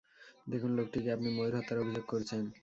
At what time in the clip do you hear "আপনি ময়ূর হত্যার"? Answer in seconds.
1.11-1.81